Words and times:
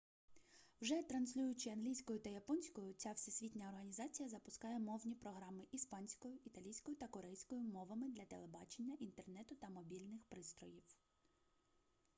вже 0.81 1.03
транслюючи 1.03 1.69
англійською 1.69 2.19
та 2.19 2.29
японською 2.29 2.93
ця 2.93 3.11
всесвітня 3.11 3.69
організація 3.69 4.29
запускає 4.29 4.79
мовні 4.79 5.15
програми 5.15 5.63
іспанською 5.71 6.37
італійською 6.45 6.97
та 6.97 7.07
корейською 7.07 7.61
мовами 7.61 8.09
для 8.09 8.25
телебачення 8.25 8.95
інтернету 8.99 9.55
та 9.55 9.69
мобільних 9.69 10.23
пристроїв 10.29 10.83